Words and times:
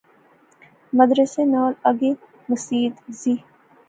مدرسے 0.97 1.43
نال 1.53 1.73
اگے 1.89 2.11
مسیت 2.49 2.93
زی 3.19 3.33